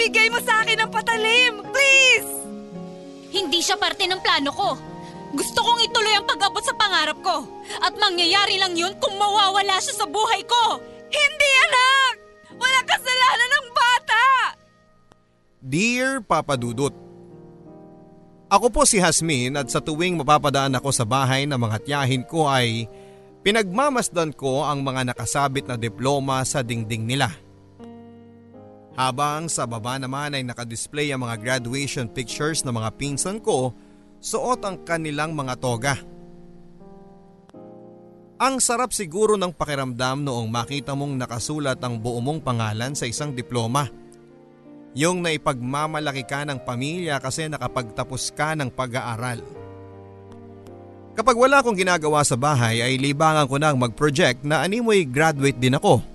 [0.00, 1.60] Ibigay mo sa akin ang patalim!
[1.76, 2.32] Please!
[3.36, 4.72] Hindi siya parte ng plano ko.
[5.36, 7.44] Gusto kong ituloy ang pag-abot sa pangarap ko.
[7.84, 10.80] At mangyayari lang yun kung mawawala siya sa buhay ko.
[11.04, 12.12] Hindi, anak!
[12.56, 14.24] Walang kasalanan ng bata!
[15.60, 16.96] Dear Papa Dudut,
[18.48, 22.48] Ako po si Hasmin at sa tuwing mapapadaan ako sa bahay ng mga tiyahin ko
[22.48, 22.88] ay
[23.44, 27.49] pinagmamasdan ko ang mga nakasabit na diploma sa dingding nila.
[28.98, 33.70] Habang sa baba naman ay nakadisplay ang mga graduation pictures ng mga pinsan ko,
[34.18, 35.94] suot ang kanilang mga toga.
[38.40, 43.36] Ang sarap siguro ng pakiramdam noong makita mong nakasulat ang buo mong pangalan sa isang
[43.36, 43.92] diploma.
[44.96, 49.44] Yung naipagmamalaki ka ng pamilya kasi nakapagtapos ka ng pag-aaral.
[51.14, 55.76] Kapag wala akong ginagawa sa bahay ay libangan ko nang mag-project na animoy graduate din
[55.76, 56.09] ako.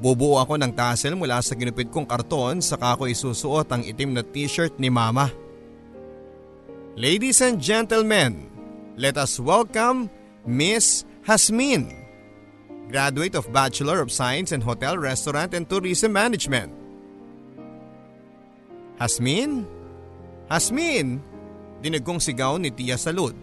[0.00, 4.24] Bubuo ako ng tassel mula sa ginupit kong karton saka ako isusuot ang itim na
[4.24, 5.28] t-shirt ni mama.
[6.96, 8.48] Ladies and gentlemen,
[8.96, 10.08] let us welcome
[10.48, 11.92] Miss Hasmin,
[12.88, 16.72] graduate of Bachelor of Science in Hotel, Restaurant and Tourism Management.
[18.96, 19.68] Hasmin?
[20.48, 21.20] Hasmin!
[21.84, 23.36] Dinig kong sigaw ni Tia Salud.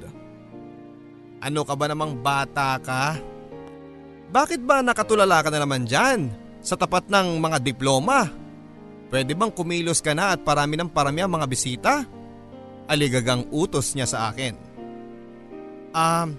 [1.38, 3.22] Ano ka ba namang bata ka?
[4.34, 8.28] Bakit ba nakatulala ka na naman dyan sa tapat ng mga diploma?
[9.08, 11.94] Pwede bang kumilos ka na at parami ng parami ang mga bisita?
[12.92, 14.52] Aligagang utos niya sa akin.
[15.96, 16.36] Um,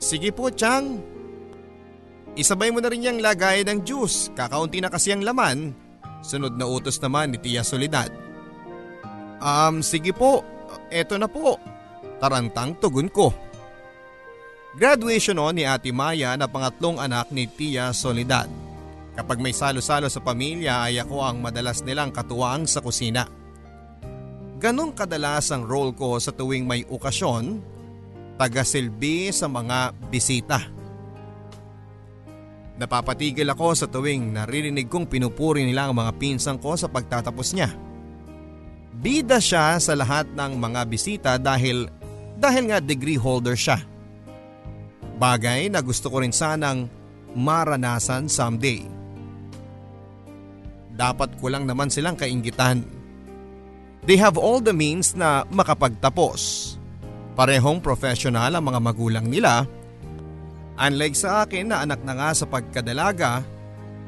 [0.00, 1.04] sige po Chang.
[2.32, 5.76] Isabay mo na rin yung lagay ng juice, kakaunti na kasi ang laman.
[6.24, 8.08] Sunod na utos naman ni Tia Soledad.
[9.36, 10.40] Um, sige po,
[10.88, 11.60] eto na po.
[12.18, 13.36] Tarantang tugon ko.
[14.78, 18.67] Graduation no ni Ate Maya na pangatlong anak ni Tia Soledad.
[19.18, 23.26] Kapag may salo-salo sa pamilya ay ako ang madalas nilang katuwang sa kusina.
[24.62, 27.58] Ganon kadalas ang role ko sa tuwing may okasyon,
[28.38, 30.62] taga-silbi sa mga bisita.
[32.78, 37.74] Napapatigil ako sa tuwing naririnig kong pinupuri nila ang mga pinsang ko sa pagtatapos niya.
[38.94, 41.90] Bida siya sa lahat ng mga bisita dahil
[42.38, 43.82] dahil nga degree holder siya.
[45.18, 46.86] Bagay na gusto ko rin sanang
[47.34, 48.97] maranasan someday.
[50.98, 52.82] Dapat ko lang naman silang kaingitan.
[54.02, 56.74] They have all the means na makapagtapos.
[57.38, 59.62] Parehong professional ang mga magulang nila.
[60.74, 63.46] Unlike sa akin na anak na nga sa pagkadalaga,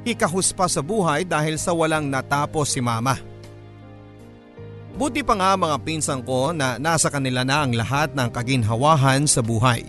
[0.02, 3.22] hikahus pa sa buhay dahil sa walang natapos si mama.
[4.98, 9.38] Buti pa nga mga pinsan ko na nasa kanila na ang lahat ng kaginhawahan sa
[9.46, 9.86] buhay.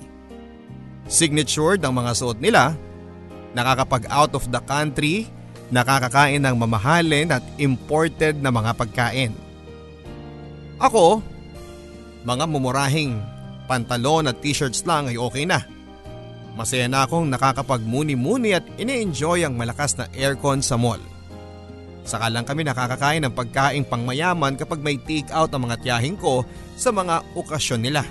[1.10, 2.78] Signatured ang mga suot nila,
[3.58, 5.26] nakakapag out of the country,
[5.72, 9.34] nakakakain ng mamahalin at imported na mga pagkain.
[10.78, 11.24] Ako,
[12.28, 13.18] mga mumurahing
[13.66, 15.64] pantalon at t-shirts lang ay okay na.
[16.60, 21.00] Masaya na akong nakakapagmuni-muni at ini-enjoy ang malakas na aircon sa mall.
[22.04, 26.44] Saka lang kami nakakakain ng pagkaing pangmayaman kapag may take out ang mga tiyahing ko
[26.76, 28.04] sa mga okasyon nila.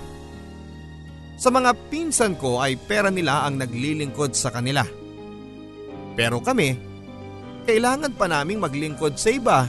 [1.37, 4.87] Sa mga pinsan ko ay pera nila ang naglilingkod sa kanila.
[6.17, 6.90] Pero kami,
[7.63, 9.69] kailangan pa naming maglingkod sa iba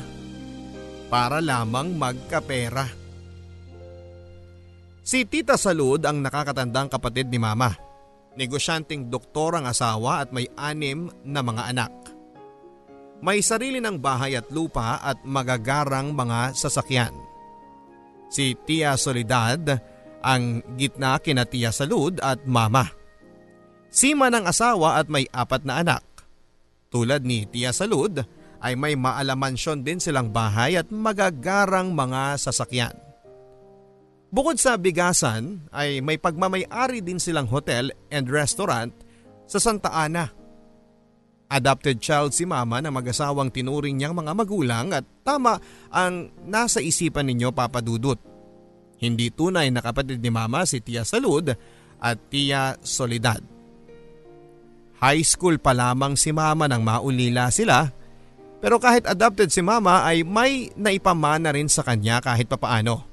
[1.12, 2.88] para lamang magkapera.
[5.02, 7.74] Si Tita Salud ang nakakatandang kapatid ni Mama.
[8.40, 11.92] Negosyanteng doktor ang asawa at may anim na mga anak.
[13.20, 17.12] May sarili ng bahay at lupa at magagarang mga sasakyan.
[18.32, 19.68] Si Tia Soledad
[20.24, 22.88] ang gitna kina Tia Salud at Mama.
[23.92, 26.11] Sima ng asawa at may apat na anak.
[26.92, 28.20] Tulad ni Tia Salud
[28.60, 32.94] ay may maalamansyon din silang bahay at magagarang mga sasakyan.
[34.32, 38.92] Bukod sa bigasan ay may pagmamayari din silang hotel and restaurant
[39.48, 40.32] sa Santa Ana.
[41.52, 45.60] Adopted child si mama na mag-asawang tinuring niyang mga magulang at tama
[45.92, 48.20] ang nasa isipan ninyo papadudot.
[49.04, 51.52] Hindi tunay na kapatid ni mama si Tia Salud
[52.00, 53.61] at Tia Soledad.
[55.02, 57.90] High school pa lamang si mama nang maulila sila
[58.62, 63.10] pero kahit adopted si mama ay may naipamana rin sa kanya kahit papaano.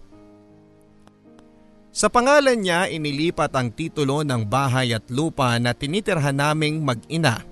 [1.89, 7.43] Sa pangalan niya inilipat ang titulo ng bahay at lupa na tinitirhan naming mag-ina.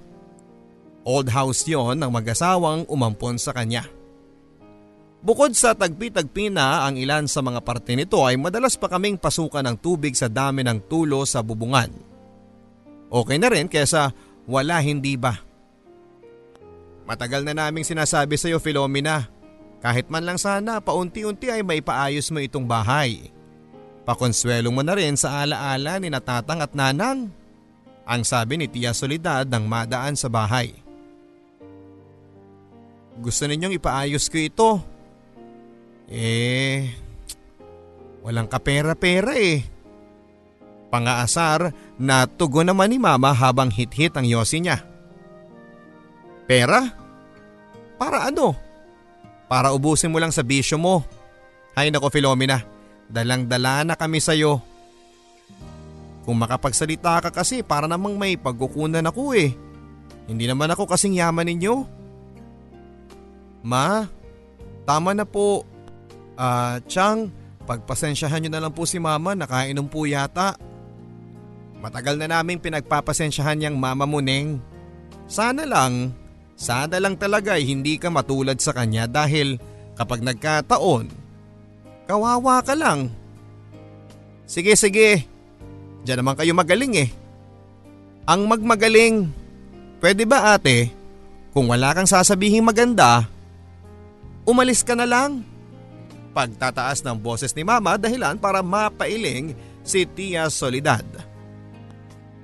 [1.08, 3.88] Old house yon ng mag-asawang umampon sa kanya.
[5.24, 9.64] Bukod sa tagpi-tagpi na ang ilan sa mga parte nito ay madalas pa kaming pasukan
[9.64, 11.90] ng tubig sa dami ng tulo sa bubungan.
[13.10, 14.12] Okay na rin kesa
[14.46, 15.42] wala hindi ba.
[17.06, 19.30] Matagal na naming sinasabi sa iyo Filomena,
[19.78, 23.30] Kahit man lang sana paunti-unti ay may paayos mo itong bahay.
[24.02, 27.30] Pakonswelo mo na rin sa alaala ni natatang at nanang.
[28.06, 30.74] Ang sabi ni Tia Solidad nang madaan sa bahay.
[33.18, 34.70] Gusto ninyong ipaayos ko ito.
[36.10, 36.90] Eh,
[38.22, 39.75] walang kapera-pera eh.
[40.96, 44.80] Pangaasar na tugon naman ni mama habang hit-hit ang yosi niya.
[46.48, 46.88] Pera?
[48.00, 48.56] Para ano?
[49.44, 51.04] Para ubusin mo lang sa bisyo mo.
[51.76, 52.64] Hay nako Filomena,
[53.12, 54.56] dalang-dala na kami sa'yo.
[56.24, 59.52] Kung makapagsalita ka kasi para namang may pagkukunan ako eh.
[60.24, 61.74] Hindi naman ako kasing yaman ninyo.
[63.68, 64.08] Ma,
[64.88, 65.60] tama na po.
[66.40, 67.28] Ah, uh, Chang,
[67.68, 70.56] pagpasensyahan nyo na lang po si mama, nakainom po yata.
[71.86, 74.58] Matagal na naming pinagpapasensyahan niyang mama mo, Neng.
[75.30, 76.10] Sana lang,
[76.58, 79.62] sana lang talaga ay hindi ka matulad sa kanya dahil
[79.94, 81.06] kapag nagkataon,
[82.10, 83.14] kawawa ka lang.
[84.50, 85.36] Sige, sige,
[86.06, 87.10] Diyan naman kayo magaling eh.
[88.30, 89.26] Ang magmagaling.
[89.98, 90.94] Pwede ba ate,
[91.50, 93.26] kung wala kang sasabihing maganda,
[94.46, 95.42] umalis ka na lang.
[96.30, 101.02] Pagtataas ng boses ni mama dahilan para mapailing si Tia Solidad.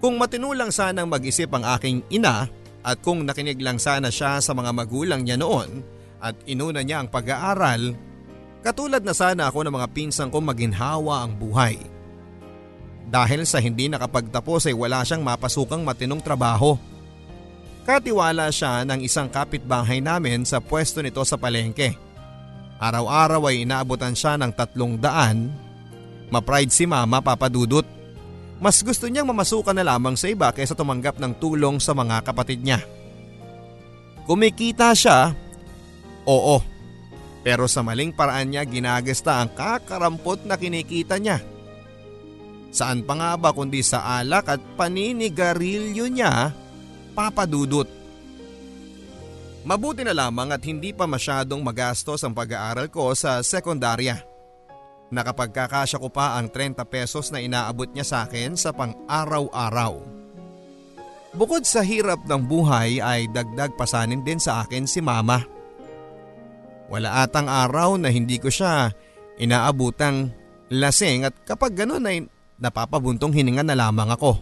[0.02, 2.50] Kung matino lang sanang mag-isip ang aking ina
[2.82, 5.78] at kung nakinig lang sana siya sa mga magulang niya noon
[6.18, 7.94] at inuna niya ang pag-aaral,
[8.66, 11.78] katulad na sana ako ng mga pinsang kong maginhawa ang buhay.
[13.06, 16.74] Dahil sa hindi nakapagtapos ay wala siyang mapasukang matinong trabaho.
[17.86, 21.94] Katiwala siya ng isang kapitbahay namin sa pwesto nito sa palengke.
[22.82, 25.54] Araw-araw ay inaabutan siya ng tatlong daan.
[26.26, 28.01] Ma-pride si mama papadudot.
[28.62, 32.62] Mas gusto niyang mamasukan na lamang sa iba kaysa tumanggap ng tulong sa mga kapatid
[32.62, 32.78] niya.
[34.22, 35.34] Kumikita siya,
[36.22, 36.62] oo.
[37.42, 41.42] Pero sa maling paraan niya ginagasta ang kakarampot na kinikita niya.
[42.70, 46.54] Saan pa nga ba kundi sa alak at paninigarilyo niya,
[47.18, 47.90] papadudot.
[49.66, 54.31] Mabuti na lamang at hindi pa masyadong magastos ang pag-aaral ko sa sekundarya.
[55.12, 60.00] Nakapagkakasya ko pa ang 30 pesos na inaabot niya sa akin sa pang-araw-araw.
[61.36, 65.44] Bukod sa hirap ng buhay ay dagdag pasanin din sa akin si mama.
[66.88, 68.92] Wala atang araw na hindi ko siya
[69.36, 70.32] inaabutang
[70.72, 72.24] lasing at kapag ganun ay
[72.56, 74.40] napapabuntong hininga na lamang ako.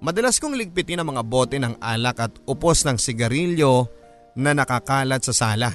[0.00, 3.88] Madalas kong ligpitin ang mga bote ng alak at upos ng sigarilyo
[4.36, 5.72] na nakakalat sa sala.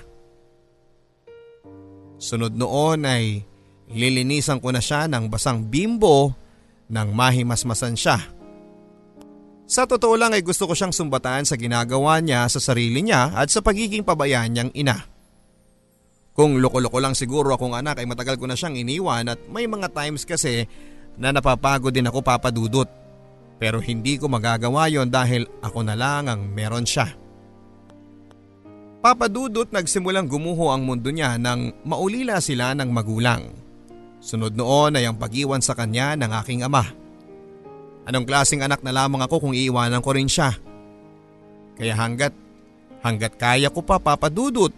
[2.21, 3.41] Sunod noon ay
[3.91, 6.33] lilinisan ko na siya ng basang bimbo
[6.91, 8.19] nang mahimasmasan siya.
[9.71, 13.47] Sa totoo lang ay gusto ko siyang sumbatan sa ginagawa niya sa sarili niya at
[13.47, 14.99] sa pagiging pabayaan niyang ina.
[16.35, 19.87] Kung loko-loko lang siguro akong anak ay matagal ko na siyang iniwan at may mga
[19.95, 20.67] times kasi
[21.15, 22.87] na napapagod din ako papadudot.
[23.63, 27.07] Pero hindi ko magagawa yon dahil ako na lang ang meron siya.
[29.01, 33.70] Papadudot nagsimulang gumuho ang mundo niya nang maulila sila ng magulang.
[34.21, 36.85] Sunod noon ay ang pag-iwan sa kanya ng aking ama.
[38.05, 40.53] Anong klaseng anak na lamang ako kung iiwanan ko rin siya?
[41.75, 42.33] Kaya hanggat,
[43.01, 44.69] hanggat kaya ko pa papadudot,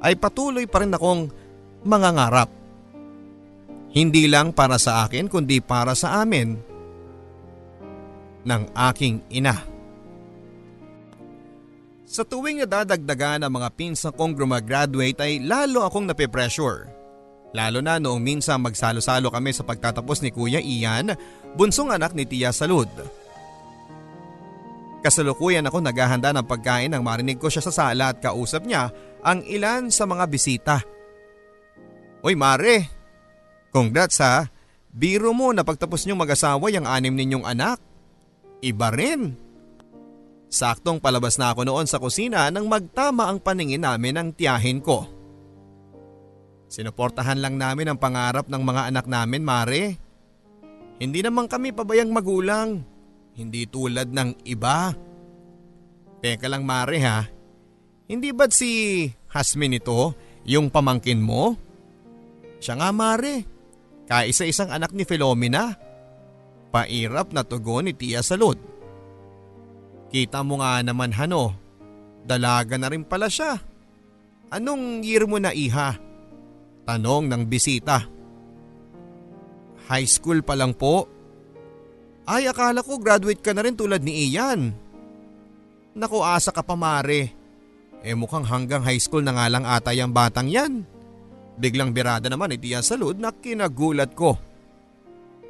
[0.00, 1.28] ay patuloy pa rin akong
[1.84, 2.64] mangangarap
[3.94, 6.58] hindi lang para sa akin kundi para sa amin
[8.42, 9.54] ng aking ina.
[12.04, 16.90] Sa tuwing nadadagdagan ang mga pinsan kong grumagraduate ay lalo akong nape-pressure.
[17.54, 21.14] Lalo na noong minsan magsalo-salo kami sa pagtatapos ni Kuya Ian,
[21.54, 22.90] bunsong anak ni Tia Salud.
[25.06, 28.90] Kasalukuyan ako naghahanda ng pagkain nang marinig ko siya sa sala at kausap niya
[29.22, 30.76] ang ilan sa mga bisita.
[32.26, 32.90] Uy Mare,
[33.74, 34.46] Congrats ha.
[34.94, 37.82] Biro mo na pagtapos niyong mag-asawa yung anim ninyong anak.
[38.62, 39.34] Iba rin.
[40.46, 45.10] Saktong palabas na ako noon sa kusina nang magtama ang paningin namin ng tiyahin ko.
[46.74, 49.94] Sinuportahan lang namin ang pangarap ng mga anak namin, Mare.
[50.98, 52.82] Hindi naman kami pabayang magulang.
[53.38, 54.90] Hindi tulad ng iba.
[56.18, 57.22] Teka lang, Mare ha.
[58.10, 61.54] Hindi ba't si Hasmin ito, yung pamangkin mo?
[62.58, 63.46] Siya nga, Mare.
[64.10, 65.78] Kaisa-isang anak ni Filomena.
[66.74, 68.58] Pairap na tugon ni Tia Salud.
[70.10, 71.54] Kita mo nga naman Hano,
[72.26, 73.62] dalaga na rin pala siya.
[74.50, 76.03] Anong year mo na iha?
[76.84, 78.04] Tanong ng bisita.
[79.88, 81.08] High school pa lang po.
[82.24, 84.72] Ay akala ko graduate ka na rin tulad ni Ian.
[85.96, 87.32] Naku asa ka pa mare.
[88.04, 90.84] Eh mukhang hanggang high school na nga lang ata yung batang yan.
[91.56, 94.36] Biglang birada naman ni Tia Salud na kinagulat ko.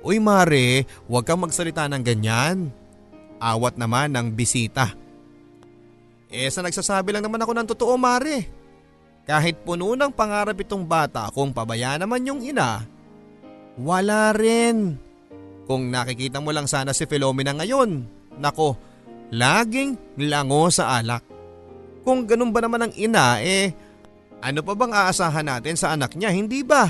[0.05, 2.69] Uy Mare, huwag kang magsalita ng ganyan.
[3.41, 4.93] Awat naman ng bisita.
[6.29, 8.64] Eh sa nagsasabi lang naman ako ng totoo Mare.
[9.25, 12.85] Kahit puno ng pangarap itong bata kung pabaya naman yung ina,
[13.81, 15.01] wala rin.
[15.65, 18.05] Kung nakikita mo lang sana si Philomena ngayon,
[18.37, 18.77] nako,
[19.33, 21.25] laging lango sa alak.
[22.05, 23.73] Kung ganun ba naman ang ina, eh
[24.45, 26.85] ano pa bang aasahan natin sa anak niya, hindi ba?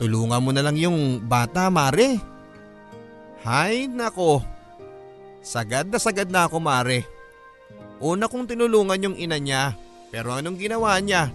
[0.00, 2.16] Tulungan mo na lang yung bata, Mare.
[3.44, 4.40] Hay, nako.
[5.44, 7.04] Sagad na sagad na ako, Mare.
[8.00, 9.76] Una kong tinulungan yung ina niya,
[10.12, 11.32] pero anong ginawa niya?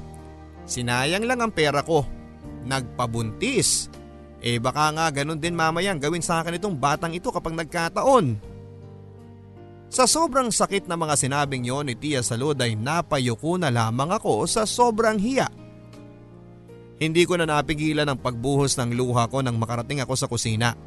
[0.70, 2.06] Sinayang lang ang pera ko.
[2.62, 3.90] Nagpabuntis.
[4.38, 8.38] Eh baka nga ganun din mamayang gawin sa akin itong batang ito kapag nagkataon.
[9.90, 14.46] Sa sobrang sakit na mga sinabing yon ni Tia Salud ay napayuko na lamang ako
[14.46, 15.50] sa sobrang hiya.
[17.02, 20.78] Hindi ko na napigilan ang pagbuhos ng luha ko nang makarating ako sa kusina.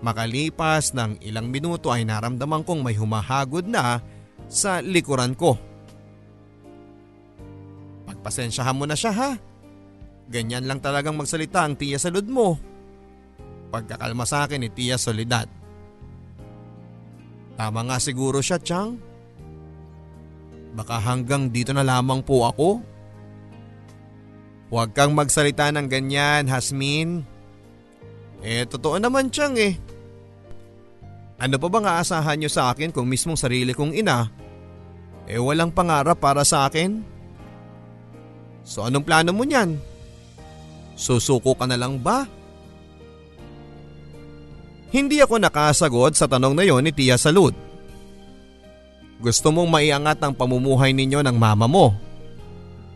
[0.00, 4.00] Makalipas ng ilang minuto ay naramdaman kong may humahagod na
[4.46, 5.71] sa likuran ko.
[8.22, 9.30] Pagpasensyahan mo na siya ha.
[10.30, 12.54] Ganyan lang talagang magsalita ang Tia Salud mo.
[13.74, 15.50] Pagkakalma sa akin ni Tia Solidad.
[17.58, 18.94] Tama nga siguro siya, Chang.
[20.78, 22.78] Baka hanggang dito na lamang po ako.
[24.70, 27.26] Huwag kang magsalita ng ganyan, Hasmin.
[28.38, 29.74] Eh, totoo naman, Chang eh.
[31.42, 34.30] Ano pa bang aasahan niyo sa akin kung mismong sarili kong ina?
[35.26, 37.11] Eh, walang pangarap para sa akin?
[38.62, 39.78] So anong plano mo niyan?
[40.94, 42.26] Susuko ka na lang ba?
[44.92, 47.56] Hindi ako nakasagot sa tanong na yon ni Tia Salud.
[49.22, 51.96] Gusto mong maiangat ang pamumuhay ninyo ng mama mo.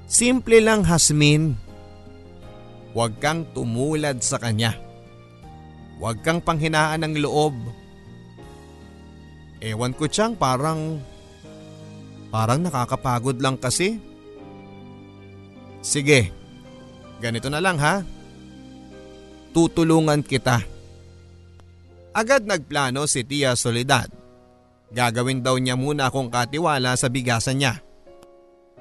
[0.07, 1.57] Simple lang Hasmin.
[2.93, 4.77] Huwag kang tumulad sa kanya.
[5.97, 7.57] Huwag kang panghinaan ng loob.
[9.65, 11.01] Ewan ko tiyang parang,
[12.29, 13.97] parang nakakapagod lang kasi.
[15.87, 16.35] Sige,
[17.23, 18.03] ganito na lang ha.
[19.55, 20.59] Tutulungan kita.
[22.11, 24.11] Agad nagplano si Tia Soledad.
[24.91, 27.79] Gagawin daw niya muna akong katiwala sa bigasan niya.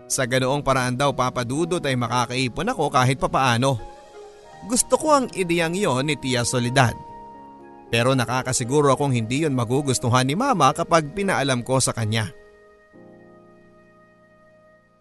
[0.09, 3.77] Sa ganoong paraan daw papadudot ay makakaipon ako kahit papaano.
[4.65, 6.97] Gusto ko ang ideyang yon ni Tia Soledad.
[7.93, 12.33] Pero nakakasiguro akong hindi yon magugustuhan ni Mama kapag pinaalam ko sa kanya.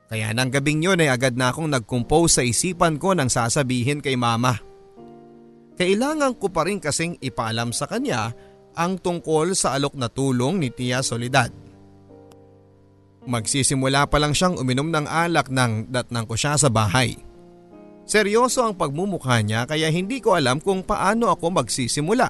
[0.08, 4.14] Kaya nang gabing yun ay agad na akong nag-compose sa isipan ko ng sasabihin kay
[4.14, 4.56] Mama.
[4.56, 4.72] Mama.
[5.74, 8.30] Kailangan ko pa rin kasing ipaalam sa kanya
[8.78, 11.50] ang tungkol sa alok na tulong ni Tia Soledad.
[13.24, 17.18] Magsisimula pa lang siyang uminom ng alak nang datnang ko siya sa bahay.
[18.04, 22.28] Seryoso ang pagmumukha niya kaya hindi ko alam kung paano ako magsisimula.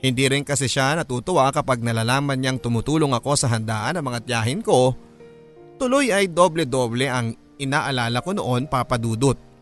[0.00, 4.60] Hindi rin kasi siya natutuwa kapag nalalaman niyang tumutulong ako sa handaan ng mga tiyahin
[4.64, 4.96] ko.
[5.76, 9.54] Tuloy ay doble-doble ang inaalala ko noon papadudot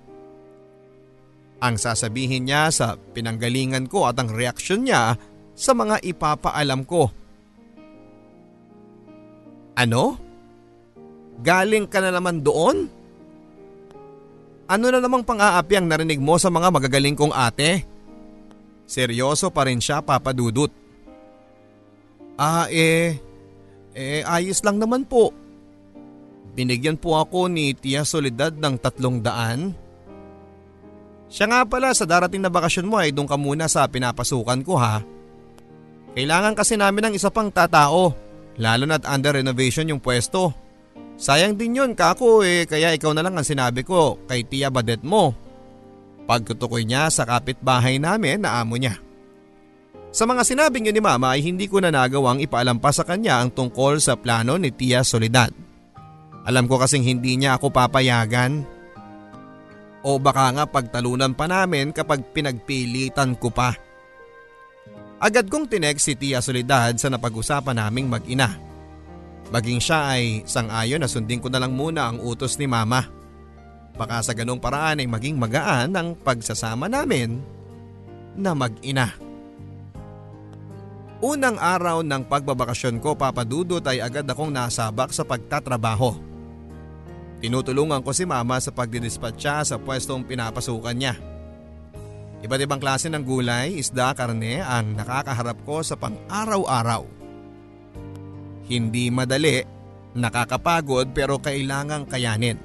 [1.63, 5.15] ang sasabihin niya sa pinanggalingan ko at ang reaksyon niya
[5.55, 7.07] sa mga ipapaalam ko.
[9.79, 10.19] Ano?
[11.39, 12.91] Galing ka na naman doon?
[14.67, 17.87] Ano na namang pang-aapi ang narinig mo sa mga magagaling kong ate?
[18.83, 20.69] Seryoso pa rin siya papadudot.
[22.35, 23.23] Ah eh,
[23.95, 25.31] eh ayos lang naman po.
[26.53, 29.73] Binigyan po ako ni Tia Soledad ng tatlong daan
[31.33, 34.77] siya nga pala sa darating na bakasyon mo ay doon ka muna sa pinapasukan ko
[34.77, 35.01] ha.
[36.13, 38.13] Kailangan kasi namin ng isa pang tatao,
[38.61, 40.53] lalo na't under renovation yung pwesto.
[41.17, 45.01] Sayang din yun kako eh kaya ikaw na lang ang sinabi ko kay Tia Badet
[45.01, 45.33] mo.
[46.29, 49.01] Pagtutukoy niya sa kapitbahay namin na amo niya.
[50.13, 53.41] Sa mga sinabing yun ni Mama ay hindi ko na nagawang ipaalam pa sa kanya
[53.41, 55.72] ang tungkol sa plano ni Tia Soledad.
[56.43, 58.67] Alam ko kasing hindi niya ako papayagan
[60.03, 63.79] o baka nga pagtalunan pa namin kapag pinagpilitan ko pa.
[65.23, 68.59] Agad kong tinext si Tia Soledad sa napag-usapan naming mag-ina.
[69.55, 73.07] Maging siya ay sang-ayon na sundin ko na lang muna ang utos ni Mama.
[73.95, 77.39] Baka sa ganong paraan ay maging magaan ang pagsasama namin
[78.35, 79.15] na mag-ina.
[81.23, 86.32] Unang araw ng pagbabakasyon ko papadudot ay agad akong nasabak sa pagtatrabaho.
[87.43, 91.19] Tinutulungan ko si mama sa pagdidispatcha sa pwestong pinapasukan niya.
[92.43, 97.03] Iba't ibang klase ng gulay, isda, karne ang nakakaharap ko sa pang-araw-araw.
[98.71, 99.83] Hindi madali
[100.13, 102.61] Nakakapagod pero kailangang kayanin.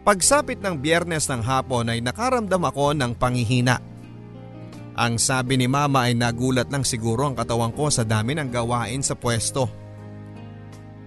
[0.00, 3.76] Pagsapit ng biyernes ng hapon ay nakaramdam ako ng pangihina.
[4.96, 9.04] Ang sabi ni mama ay nagulat lang siguro ang katawan ko sa dami ng gawain
[9.04, 9.68] sa pwesto.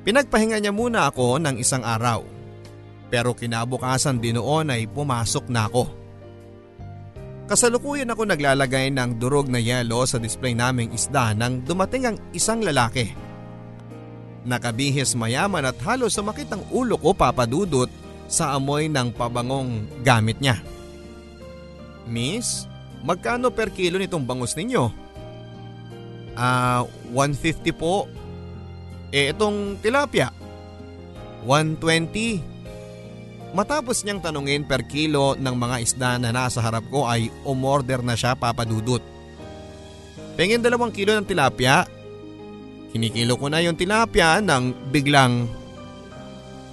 [0.05, 2.21] Pinagpahinga niya muna ako ng isang araw.
[3.13, 5.85] Pero kinabukasan din noon ay pumasok na ako.
[7.45, 12.65] Kasalukuyan ako naglalagay ng durog na yelo sa display naming isda nang dumating ang isang
[12.65, 13.13] lalaki.
[14.49, 17.85] Nakabihis mayaman at halos sumakit ang ulo ko papadudot
[18.25, 20.57] sa amoy ng pabangong gamit niya.
[22.09, 22.65] Miss,
[23.05, 24.89] magkano per kilo nitong bangus ninyo?
[26.33, 26.81] Ah,
[27.13, 28.09] 150 po.
[29.13, 30.33] Eh itong tilapia?
[31.45, 32.52] 120.
[33.53, 38.17] Matapos niyang tanungin per kilo ng mga isda na nasa harap ko ay umorder na
[38.17, 39.01] siya papadudot.
[40.33, 41.85] Pengin dalawang kilo ng tilapia.
[42.89, 45.45] Kinikilo ko na yung tilapia nang biglang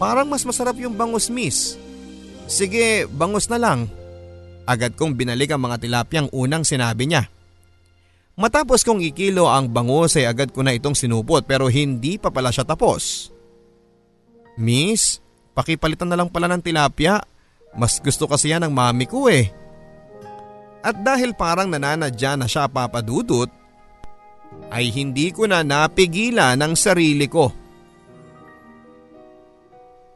[0.00, 1.76] parang mas masarap yung bangus miss.
[2.48, 3.84] Sige, bangus na lang.
[4.64, 7.28] Agad kong binalik ang mga tilapyang unang sinabi niya.
[8.40, 12.48] Matapos kong ikilo ang bangus ay agad ko na itong sinupot pero hindi pa pala
[12.48, 13.28] siya tapos.
[14.56, 15.20] Miss,
[15.60, 17.20] Pakipalitan na lang pala ng tilapia.
[17.76, 19.52] Mas gusto kasi yan ng mami ko eh.
[20.80, 23.52] At dahil parang nananadya na siya papadudot,
[24.72, 27.52] ay hindi ko na napigilan ang sarili ko.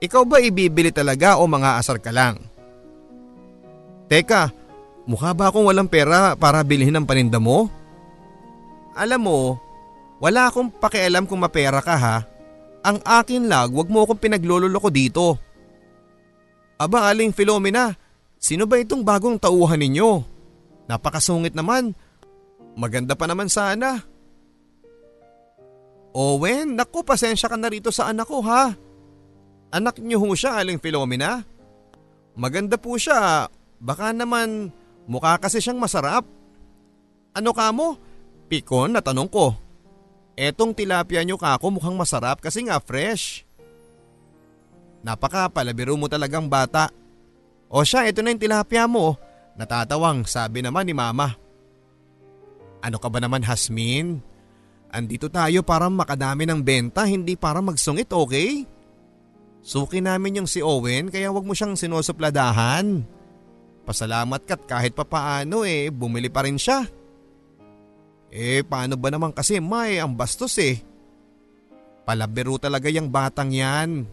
[0.00, 2.40] Ikaw ba ibibili talaga o mga asar ka lang?
[4.08, 4.48] Teka,
[5.04, 7.68] mukha ba akong walang pera para bilhin ang paninda mo?
[8.96, 9.40] Alam mo,
[10.24, 12.16] wala akong pakialam kung mapera ka ha.
[12.84, 15.40] Ang akin lag, wag mo akong pinaglololoko dito.
[16.76, 17.96] Aba aling Filomena,
[18.36, 20.20] sino ba itong bagong tauhan ninyo?
[20.84, 21.96] Napakasungit naman.
[22.76, 24.04] Maganda pa naman sana.
[26.12, 28.76] Owen, naku pasensya ka na rito sa anak ko ha.
[29.72, 31.40] Anak niyo ho siya aling Filomena.
[32.36, 33.49] Maganda po siya,
[33.80, 34.68] baka naman
[35.08, 36.28] mukha kasi siyang masarap.
[37.32, 37.97] Ano ka mo?
[38.47, 39.63] Pikon na tanong ko.
[40.34, 43.47] Etong tilapia nyo kako mukhang masarap kasi nga fresh.
[45.06, 46.90] Napaka palabiro mo talagang bata.
[47.70, 49.14] O siya, ito na yung tilapia mo.
[49.54, 51.38] Natatawang sabi naman ni mama.
[52.82, 54.18] Ano ka ba naman Hasmin?
[54.94, 58.62] Andito tayo para makadami ng benta, hindi para magsungit, okay?
[59.64, 63.02] Suki namin yung si Owen kaya wag mo siyang sinusupladahan.
[63.84, 66.84] Pasalamat kat kahit papaano eh, bumili pa rin siya.
[68.34, 70.82] Eh paano ba naman kasi may ang bastos eh.
[72.02, 74.10] Palabiro talaga yung batang yan.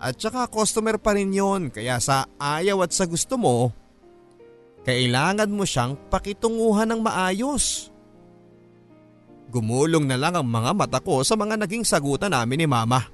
[0.00, 3.70] At saka customer pa rin yon kaya sa ayaw at sa gusto mo,
[4.88, 7.92] kailangan mo siyang pakitunguhan ng maayos.
[9.52, 13.04] Gumulong na lang ang mga mata ko sa mga naging sagutan namin ni mama.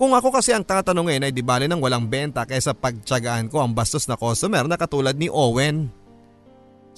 [0.00, 3.76] Kung ako kasi ang tatanungin ay di bali ng walang benta kaysa pagtsagaan ko ang
[3.76, 5.99] bastos na customer na katulad ni Owen.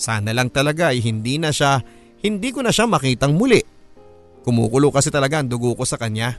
[0.03, 1.79] Sana lang talaga ay hindi na siya,
[2.27, 3.63] hindi ko na siya makitang muli.
[4.43, 6.35] Kumukulo kasi talaga ang dugo ko sa kanya.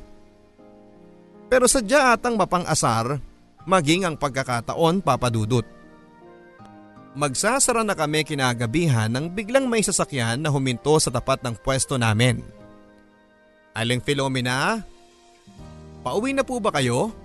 [1.47, 3.23] Pero sadya atang mapang-asar,
[3.63, 5.63] maging ang pagkakataon papadudot.
[7.15, 12.43] Magsasara na kami kinagabihan nang biglang may sasakyan na huminto sa tapat ng pwesto namin.
[13.71, 14.83] Aling Filomena,
[16.03, 17.15] pauwi na po ba kayo?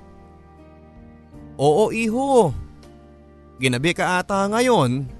[1.59, 2.55] Oo iho.
[3.59, 5.18] Ginabi ka ata ngayon.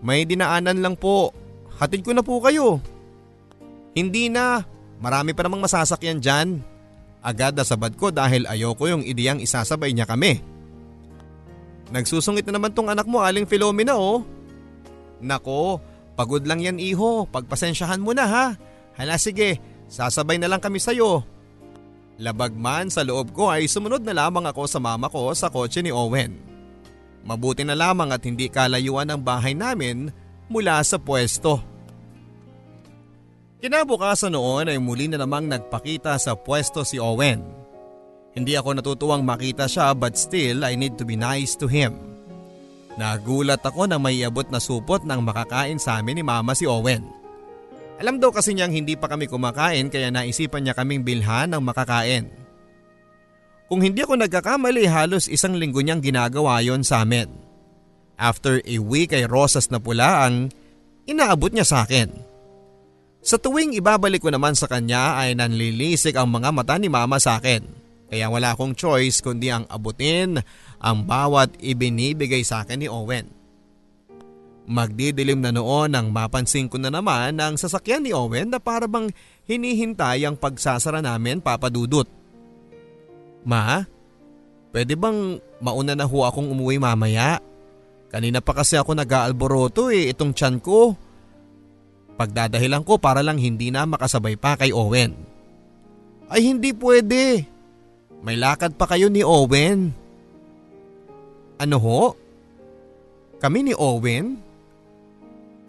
[0.00, 1.32] May dinaanan lang po.
[1.76, 2.80] Hatid ko na po kayo.
[3.92, 4.64] Hindi na.
[5.00, 6.60] Marami pa namang masasakyan dyan.
[7.20, 10.40] Agad nasabad ko dahil ayoko yung ideyang isasabay niya kami.
[11.92, 14.24] Nagsusungit na naman tong anak mo aling Filomena oh.
[15.20, 15.84] Nako,
[16.16, 17.28] pagod lang yan iho.
[17.28, 18.46] Pagpasensyahan mo na ha.
[18.96, 21.24] Hala sige, sasabay na lang kami sa'yo.
[22.20, 25.80] Labag man sa loob ko ay sumunod na lamang ako sa mama ko sa kotse
[25.80, 26.49] ni Owen.
[27.24, 30.08] Mabuti na lamang at hindi kalayuan ang bahay namin
[30.48, 31.60] mula sa pwesto.
[33.60, 37.44] Kinabukasan noon ay muli na namang nagpakita sa pwesto si Owen.
[38.32, 41.92] Hindi ako natutuwang makita siya but still I need to be nice to him.
[42.96, 47.04] Nagulat ako na may abot na supot ng makakain sa amin ni mama si Owen.
[48.00, 52.32] Alam daw kasi niyang hindi pa kami kumakain kaya naisipan niya kaming bilhan ng makakain.
[53.70, 57.30] Kung hindi ako nagkakamali halos isang linggo niyang ginagawa yon sa amin.
[58.18, 60.50] After a week ay rosas na pula ang
[61.06, 62.10] inaabot niya sa akin.
[63.22, 67.38] Sa tuwing ibabalik ko naman sa kanya ay nanlilisik ang mga mata ni mama sa
[67.38, 67.62] akin.
[68.10, 70.42] Kaya wala akong choice kundi ang abutin
[70.82, 73.30] ang bawat ibinibigay sa akin ni Owen.
[74.66, 79.14] Magdidilim na noon nang mapansin ko na naman ang sasakyan ni Owen na parabang
[79.46, 82.19] hinihintay ang pagsasara namin papadudot.
[83.46, 83.84] Ma,
[84.74, 87.40] pwede bang mauna na ho akong umuwi mamaya?
[88.10, 90.98] Kanina pa kasi ako nag-aalboroto eh, itong tiyan ko.
[92.18, 95.14] Pagdadahilan ko para lang hindi na makasabay pa kay Owen.
[96.26, 97.46] Ay hindi pwede.
[98.20, 99.94] May lakad pa kayo ni Owen.
[101.56, 102.02] Ano ho?
[103.40, 104.36] Kami ni Owen?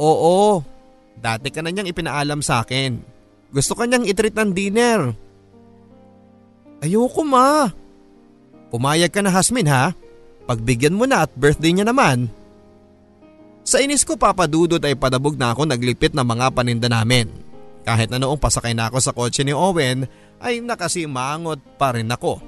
[0.01, 0.59] Oo,
[1.15, 2.99] dati ka na niyang ipinaalam sa akin.
[3.53, 5.13] Gusto ka niyang itreat ng dinner.
[6.81, 7.69] Ayoko ma.
[8.73, 9.93] Pumayag ka na Hasmin ha.
[10.49, 12.27] Pagbigyan mo na at birthday niya naman.
[13.61, 17.29] Sa inis ko papadudot ay padabog na ako naglipit ng mga paninda namin.
[17.85, 20.09] Kahit na noong pasakay na ako sa kotse ni Owen
[20.41, 22.41] ay nakasimangot pa rin ako.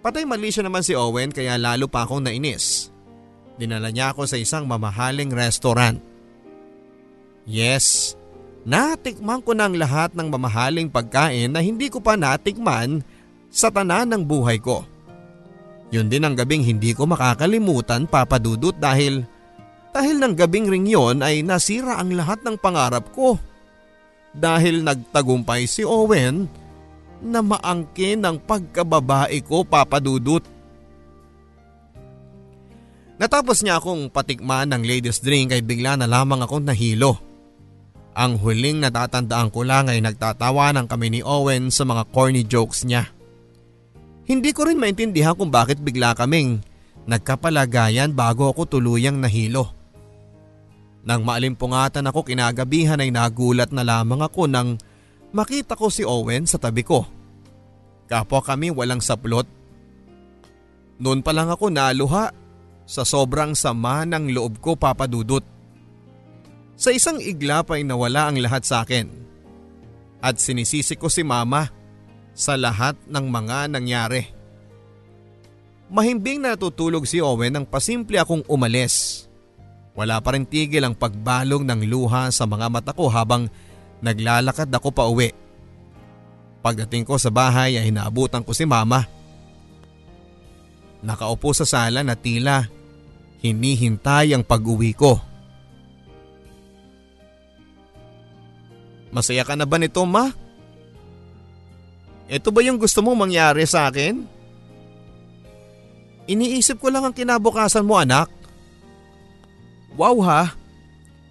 [0.00, 2.88] Patay mali siya naman si Owen kaya lalo pa akong nainis.
[3.56, 6.00] Dinala niya ako sa isang mamahaling restaurant.
[7.48, 8.16] Yes,
[8.68, 13.00] natikman ko ng lahat ng mamahaling pagkain na hindi ko pa natikman
[13.50, 14.84] sa tanan ng buhay ko.
[15.94, 19.22] Yun din ang gabing hindi ko makakalimutan papadudot dahil
[19.96, 23.40] dahil ng gabing ring yon ay nasira ang lahat ng pangarap ko.
[24.36, 26.44] Dahil nagtagumpay si Owen
[27.24, 30.44] na maangkin ang pagkababae ko papadudot.
[33.16, 37.16] Natapos niya akong patikman ng ladies drink ay bigla na lamang akong nahilo.
[38.12, 43.15] Ang huling natatandaan ko lang ay nagtatawanan kami ni Owen sa mga corny jokes niya.
[44.26, 46.58] Hindi ko rin maintindihan kung bakit bigla kaming
[47.06, 49.70] nagkapalagayan bago ako tuluyang nahilo.
[51.06, 54.74] Nang maalimpungatan ako kinagabihan ay nagulat na lamang ako nang
[55.30, 57.06] makita ko si Owen sa tabi ko.
[58.10, 59.46] Kapwa kami walang saplot.
[60.98, 62.34] Noon pa lang ako naluha
[62.82, 65.46] sa sobrang sama ng loob ko papadudot.
[66.74, 69.06] Sa isang iglap ay nawala ang lahat sa akin.
[70.18, 71.70] At sinisisi ko si mama
[72.36, 74.28] sa lahat ng mga nangyari.
[75.88, 79.24] Mahimbing natutulog si Owen nang pasimple akong umalis.
[79.96, 83.48] Wala pa rin tigil ang pagbalong ng luha sa mga mata ko habang
[84.04, 85.32] naglalakad ako pa uwi.
[86.60, 89.08] Pagdating ko sa bahay ay hinaabutan ko si mama.
[91.00, 92.68] Nakaupo sa sala na tila
[93.40, 95.16] hinihintay ang pag-uwi ko.
[99.14, 100.28] Masaya ka na ba nito ma?
[102.26, 104.26] Ito ba yung gusto mong mangyari sa akin?
[106.26, 108.26] Iniisip ko lang ang kinabukasan mo anak.
[109.94, 110.52] Wow ha,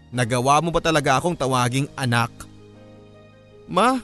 [0.09, 2.31] nagawa mo ba talaga akong tawaging anak?
[3.67, 3.99] Ma,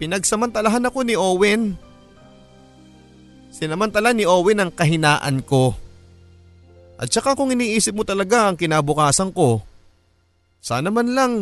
[0.00, 1.76] pinagsamantalahan ako ni Owen.
[3.52, 5.76] Sinamantala ni Owen ang kahinaan ko.
[6.96, 9.60] At saka kung iniisip mo talaga ang kinabukasan ko,
[10.64, 11.32] sana man lang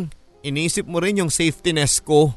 [0.43, 2.35] iniisip mo rin yung safety nest ko.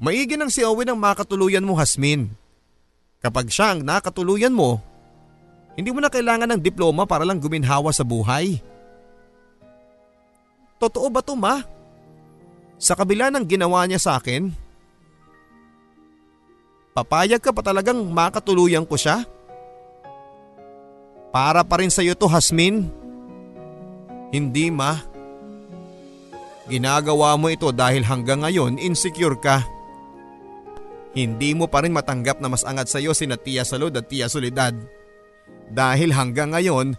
[0.00, 2.32] Maigi nang si Owen ang makatuluyan mo Hasmin.
[3.20, 4.80] Kapag siya ang nakatuluyan mo,
[5.76, 8.64] hindi mo na kailangan ng diploma para lang guminhawa sa buhay.
[10.80, 11.60] Totoo ba to ma?
[12.80, 14.48] Sa kabila ng ginawa niya sa akin?
[16.96, 19.28] Papayag ka pa talagang makatuluyan ko siya?
[21.28, 22.88] Para pa rin sa iyo to Hasmin?
[24.32, 24.96] Hindi ma.
[26.72, 29.60] Ginagawa mo ito dahil hanggang ngayon insecure ka.
[31.10, 34.30] Hindi mo pa rin matanggap na mas angat sa iyo si Tia Salud at Tia
[34.30, 34.78] Soledad.
[35.70, 36.94] Dahil hanggang ngayon,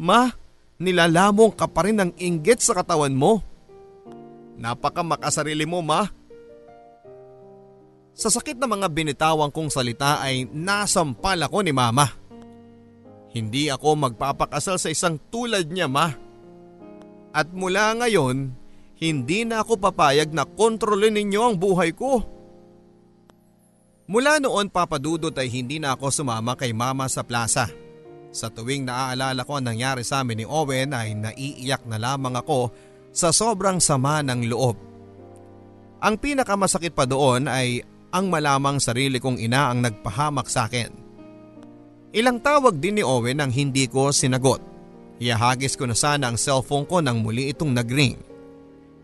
[0.00, 0.32] Ma,
[0.80, 3.44] nilalamong ka pa rin ng inggit sa katawan mo.
[4.56, 6.08] Napaka makasarili mo, Ma.
[8.14, 12.06] Sa sakit na mga binitawang kong salita ay nasampal ako ni Mama.
[13.34, 16.14] Hindi ako magpapakasal sa isang tulad niya, Ma.
[17.34, 18.54] At mula ngayon,
[19.02, 22.33] hindi na ako papayag na kontrolin ninyo ang buhay ko.
[24.04, 27.72] Mula noon papadudot ay hindi na ako sumama kay mama sa plaza.
[28.34, 32.68] Sa tuwing naaalala ko ang nangyari sa amin ni Owen ay naiiyak na lamang ako
[33.14, 34.76] sa sobrang sama ng loob.
[36.04, 37.80] Ang pinakamasakit pa doon ay
[38.12, 40.92] ang malamang sarili kong ina ang nagpahamak sa akin.
[42.12, 44.60] Ilang tawag din ni Owen ang hindi ko sinagot.
[45.16, 48.20] Iahagis ko na sana ang cellphone ko nang muli itong nagring.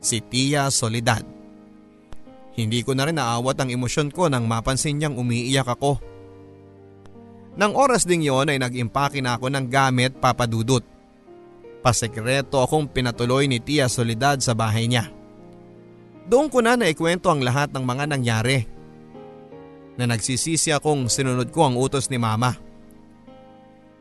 [0.04, 1.39] Si Tia Soledad.
[2.54, 6.02] Hindi ko na rin naawat ang emosyon ko nang mapansin niyang umiiyak ako.
[7.58, 10.82] Nang oras ding yon ay nag-impake na ako ng gamit papadudot.
[11.80, 15.08] Pasekreto akong pinatuloy ni Tia Soledad sa bahay niya.
[16.30, 18.58] Doon ko na naikwento ang lahat ng mga nangyari.
[19.98, 22.54] Na nagsisisi akong sinunod ko ang utos ni Mama.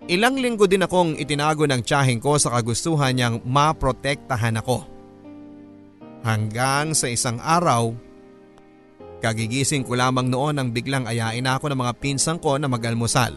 [0.10, 4.86] Ilang linggo din akong itinago ng tiyahing ko sa kagustuhan niyang maprotektahan ako.
[6.26, 7.96] Hanggang sa isang araw,
[9.20, 13.36] kagigising ko lamang noon nang biglang ayain ako ng mga pinsang ko na mag-almusal.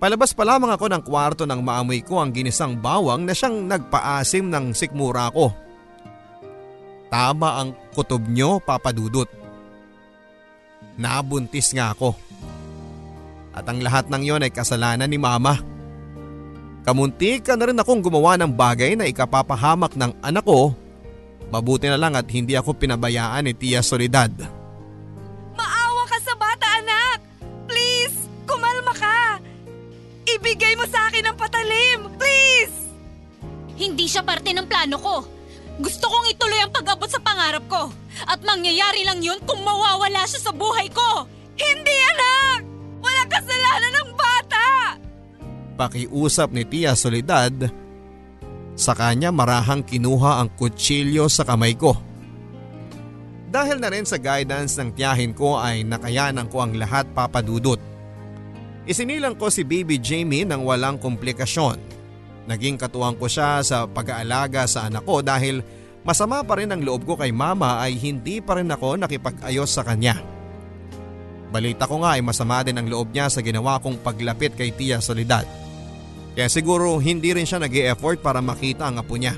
[0.00, 4.48] Palabas pa lamang ako ng kwarto nang maamoy ko ang ginisang bawang na siyang nagpaasim
[4.48, 5.52] ng sikmura ko.
[7.12, 9.28] Tama ang kutob nyo, Papa Dudut.
[10.96, 12.16] Nabuntis nga ako.
[13.52, 15.58] At ang lahat ng yon ay kasalanan ni Mama.
[16.80, 20.72] Kamunti ka na rin akong gumawa ng bagay na ikapapahamak ng anak ko.
[21.50, 24.30] Mabuti na lang at hindi ako pinabayaan ni Tia Soledad.
[25.58, 27.18] Maawa ka sa bata, anak!
[27.66, 29.42] Please, kumalma ka!
[30.30, 32.06] Ibigay mo sa akin ang patalim!
[32.14, 32.94] Please!
[33.74, 35.16] Hindi siya parte ng plano ko.
[35.82, 37.90] Gusto kong ituloy ang pag-abot sa pangarap ko.
[38.30, 41.26] At mangyayari lang yun kung mawawala siya sa buhay ko.
[41.58, 42.62] Hindi, anak!
[43.02, 44.66] Walang kasalanan ng bata!
[45.74, 47.72] Pakiusap ni Tia Soledad,
[48.80, 51.92] sa kanya marahang kinuha ang kutsilyo sa kamay ko.
[53.52, 57.76] Dahil na rin sa guidance ng tiyahin ko ay nakayanan ko ang lahat papadudot.
[58.88, 61.76] Isinilang ko si Baby Jamie nang walang komplikasyon.
[62.48, 65.60] Naging katuwang ko siya sa pag-aalaga sa anak ko dahil
[66.00, 69.84] masama pa rin ang loob ko kay mama ay hindi pa rin ako nakipag-ayos sa
[69.84, 70.16] kanya.
[71.50, 75.02] Balita ko nga ay masama din ang loob niya sa ginawa kong paglapit kay Tia
[75.02, 75.59] Soledad.
[76.40, 79.36] Kaya siguro hindi rin siya nag effort para makita ang apo niya.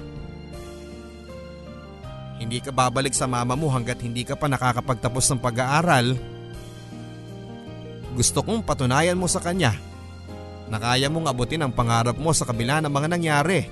[2.38, 6.14] Hindi ka babalik sa mama mo hanggat hindi ka pa nakakapagtapos ng pag-aaral.
[8.14, 9.74] Gusto kong patunayan mo sa kanya
[10.70, 13.66] na kaya mong abutin ang pangarap mo sa kabila ng mga nangyari.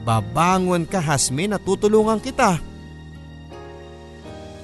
[0.00, 2.64] Babangon ka Hasmin at tutulungan kita.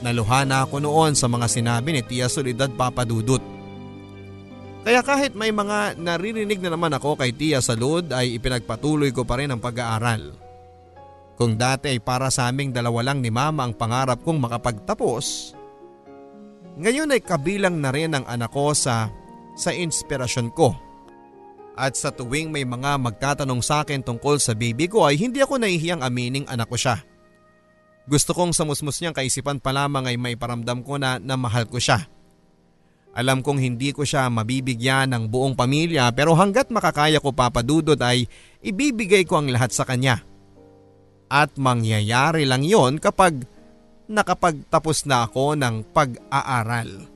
[0.00, 3.55] Naluha na ako noon sa mga sinabi ni Tia Solidad Papadudut.
[4.86, 9.42] Kaya kahit may mga naririnig na naman ako kay Tia Salud ay ipinagpatuloy ko pa
[9.42, 10.30] rin ang pag-aaral.
[11.34, 15.58] Kung dati ay para sa aming dalawa lang ni Mama ang pangarap kong makapagtapos,
[16.78, 19.10] ngayon ay kabilang na rin ang anak ko sa,
[19.58, 20.78] sa inspirasyon ko.
[21.74, 25.66] At sa tuwing may mga magtatanong sa akin tungkol sa baby ko ay hindi ako
[25.66, 27.02] nahihiyang amining anak ko siya.
[28.06, 31.66] Gusto kong sa musmus niyang kaisipan pa lamang ay may paramdam ko na, na mahal
[31.66, 32.06] ko siya.
[33.16, 38.28] Alam kong hindi ko siya mabibigyan ng buong pamilya pero hanggat makakaya ko papadudod ay
[38.60, 40.20] ibibigay ko ang lahat sa kanya.
[41.32, 43.48] At mangyayari lang yon kapag
[44.06, 47.08] nakapagtapos na ako ng pag-aaral.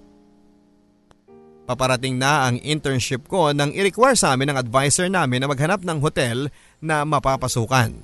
[1.69, 6.03] Paparating na ang internship ko nang i-require sa amin ng advisor namin na maghanap ng
[6.03, 6.51] hotel
[6.83, 7.95] na mapapasukan.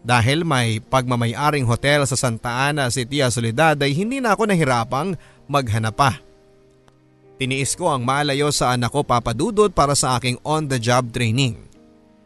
[0.00, 5.92] Dahil may pagmamayaring hotel sa Santa Ana Tia Soledad ay hindi na ako nahirapang maghanap
[5.98, 6.23] pa.
[7.34, 11.58] Tiniis ko ang malayo sa anak ko papadudod para sa aking on-the-job training.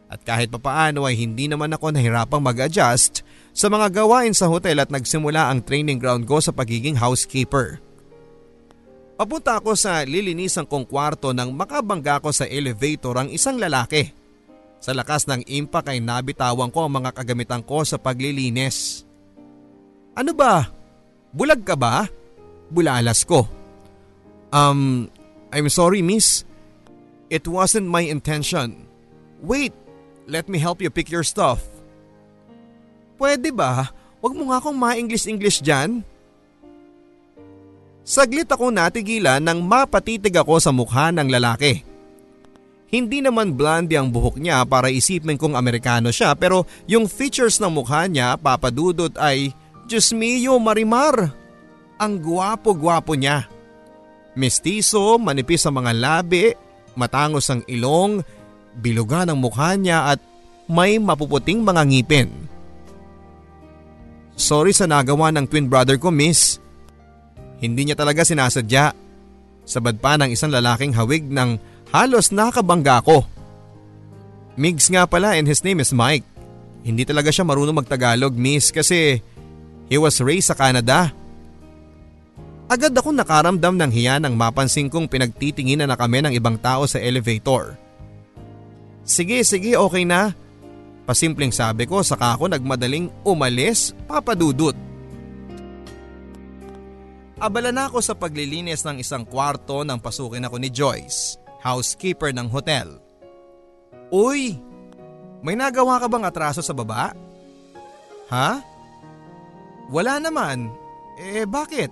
[0.09, 4.89] At kahit papaano ay hindi naman ako nahirapang mag-adjust sa mga gawain sa hotel at
[4.89, 7.81] nagsimula ang training ground ko sa pagiging housekeeper.
[9.19, 14.15] Papunta ako sa lilinisan kong kwarto nang makabangga ko sa elevator ang isang lalaki.
[14.79, 19.03] Sa lakas ng impact ay nabitawan ko ang mga kagamitan ko sa paglilinis.
[20.15, 20.71] Ano ba?
[21.35, 22.07] Bulag ka ba?
[22.71, 23.58] Bulalas ko.
[24.49, 25.09] Um,
[25.53, 26.45] I'm sorry miss.
[27.29, 28.89] It wasn't my intention.
[29.45, 29.73] Wait,
[30.25, 31.61] let me help you pick your stuff.
[33.21, 33.93] Pwede ba?
[34.19, 36.01] Huwag mo nga akong ma-English-English dyan.
[38.01, 41.85] Saglit ako natigilan nang mapatitig ako sa mukha ng lalaki.
[42.89, 47.69] Hindi naman blondie ang buhok niya para isipin kong Amerikano siya pero yung features ng
[47.69, 49.53] mukha niya papadudot ay
[49.85, 51.37] Diyos mio marimar.
[52.01, 53.45] Ang gwapo-gwapo niya.
[54.37, 56.53] Mestizo, manipis ang mga labi,
[56.93, 58.21] matangos ang ilong,
[58.77, 60.19] bilugan ang mukha niya at
[60.69, 62.29] may mapuputing mga ngipin.
[64.39, 66.61] Sorry sa nagawa ng twin brother ko miss.
[67.59, 68.95] Hindi niya talaga sinasadya.
[69.67, 71.59] Sabad pa ng isang lalaking hawig ng
[71.91, 73.27] halos nakabangga ko.
[74.55, 76.23] Migs nga pala and his name is Mike.
[76.87, 79.19] Hindi talaga siya marunong magtagalog miss kasi
[79.91, 81.11] he was raised sa Canada.
[82.69, 87.01] Agad akong nakaramdam ng hiya nang mapansin kong pinagtitinginan na kami ng ibang tao sa
[87.01, 87.73] elevator.
[89.01, 90.37] Sige sige okay na.
[91.09, 94.77] Pasimpleng sabi ko saka ako nagmadaling umalis papadudot.
[97.41, 102.45] Abala na ako sa paglilinis ng isang kwarto nang pasukin ako ni Joyce, housekeeper ng
[102.53, 103.01] hotel.
[104.13, 104.61] Uy,
[105.41, 107.17] may nagawa ka bang atraso sa baba?
[108.29, 108.61] Ha?
[109.89, 110.69] Wala naman.
[111.17, 111.89] Eh bakit?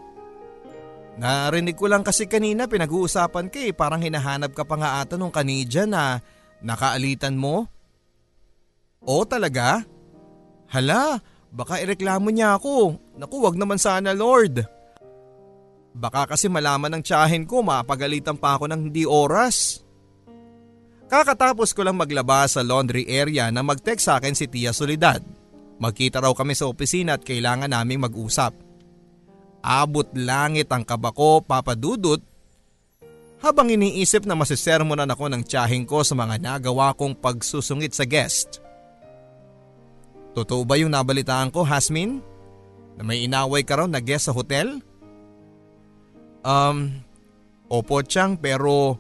[1.18, 5.34] Narinig ko lang kasi kanina pinag-uusapan ka eh parang hinahanap ka pa nga ata nung
[5.34, 6.22] kanidya na
[6.62, 7.66] nakaalitan mo.
[9.02, 9.82] O talaga?
[10.70, 11.18] Hala,
[11.52, 13.00] Baka ireklamo niya ako.
[13.16, 14.64] Naku, wag naman sana Lord.
[15.98, 19.82] Baka kasi malaman ng tiyahin ko mapagalitan pa ako ng hindi oras.
[21.08, 25.24] Kakatapos ko lang maglaba sa laundry area na mag-text sa akin si Tia Solidad.
[25.80, 28.67] Magkita raw kami sa opisina at kailangan naming mag-usap.
[29.62, 32.22] Abot langit ang kabako papadudot
[33.38, 38.62] habang iniisip na masisermonan ako ng tiyahin ko sa mga nagawa kong pagsusungit sa guest.
[40.34, 42.22] Totoo ba yung nabalitaan ko, Hasmin?
[42.98, 44.82] Na may inaway ka raw na guest sa hotel?
[46.42, 47.02] Um,
[47.70, 48.98] opo Chang pero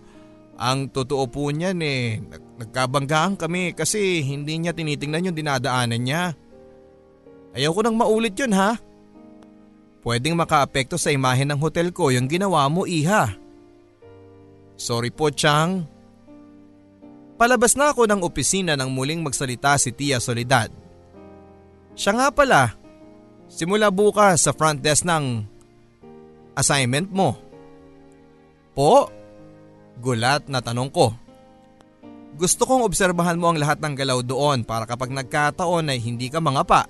[0.58, 2.18] ang totoo po niyan eh,
[2.58, 6.34] nagkabanggaan kami kasi hindi niya tinitingnan yung dinadaanan niya.
[7.54, 8.78] Ayaw ko nang maulit yun ha.
[10.06, 13.34] Pwedeng makaapekto sa imahe ng hotel ko yung ginawa mo iha.
[14.78, 15.90] Sorry po Chang.
[17.38, 20.74] Palabas na ako ng opisina nang muling magsalita si Tia Soledad.
[21.98, 22.78] Siya nga pala,
[23.50, 25.46] simula bukas sa front desk ng
[26.58, 27.38] assignment mo.
[28.74, 29.10] Po?
[29.98, 31.14] Gulat na tanong ko.
[32.38, 36.38] Gusto kong obserbahan mo ang lahat ng galaw doon para kapag nagkataon ay hindi ka
[36.38, 36.86] mangapa.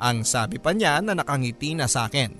[0.00, 2.32] Ang sabi pa niya na nakangiti na sa akin.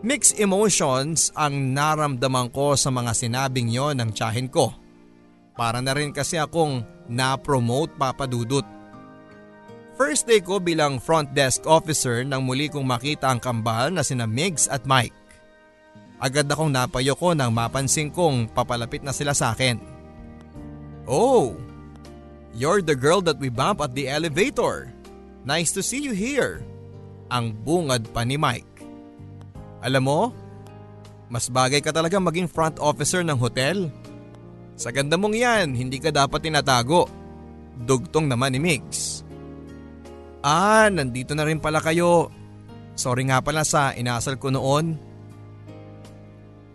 [0.00, 4.72] Mixed emotions ang naramdaman ko sa mga sinabing yon ng tiyahin ko.
[5.52, 8.64] Para na rin kasi akong na-promote papadudot.
[10.00, 14.24] First day ko bilang front desk officer nang muli kong makita ang kambal na sina
[14.24, 15.12] Migs at Mike.
[16.16, 19.76] Agad akong napayo ko nang mapansin kong papalapit na sila sa akin.
[21.04, 21.52] Oh,
[22.56, 24.88] you're the girl that we bump at the elevator.
[25.44, 26.60] Nice to see you here.
[27.32, 28.84] Ang bungad pa ni Mike.
[29.80, 30.20] Alam mo,
[31.32, 33.88] mas bagay ka talaga maging front officer ng hotel.
[34.76, 37.08] Sa ganda mong yan, hindi ka dapat tinatago.
[37.80, 39.24] Dugtong naman ni Migs.
[40.44, 42.28] Ah, nandito na rin pala kayo.
[42.96, 45.00] Sorry nga pala sa inasal ko noon.